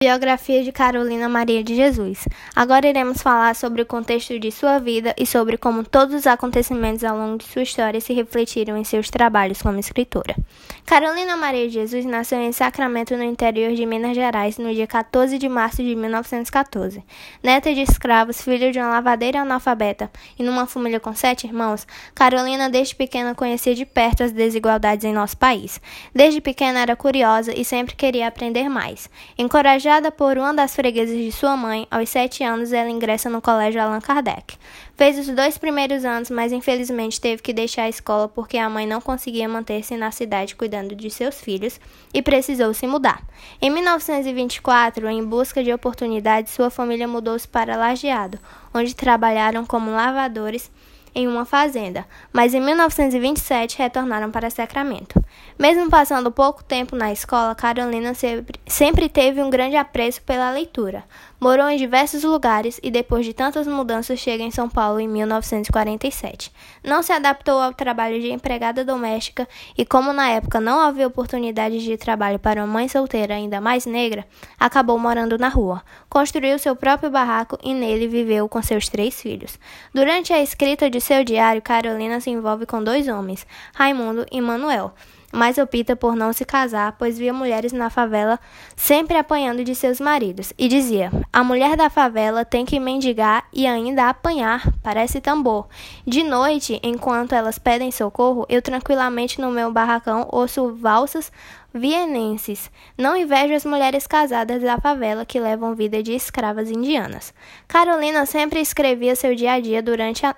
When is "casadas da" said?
104.06-104.78